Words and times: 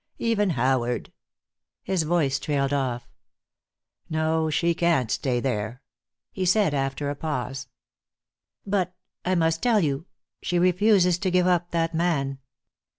Even 0.17 0.49
Howard" 0.49 1.11
His 1.83 2.01
voice 2.01 2.39
trailed 2.39 2.73
off. 2.73 3.07
"No, 4.09 4.49
she 4.49 4.73
can't 4.73 5.11
stay 5.11 5.39
there," 5.39 5.83
he 6.31 6.43
said, 6.43 6.73
after 6.73 7.11
a 7.11 7.15
pause. 7.15 7.67
"But 8.65 8.95
I 9.23 9.35
must 9.35 9.61
tell 9.61 9.79
you 9.81 10.07
she 10.41 10.57
refuses 10.57 11.19
to 11.19 11.29
give 11.29 11.45
up 11.45 11.69
that 11.69 11.93
man." 11.93 12.39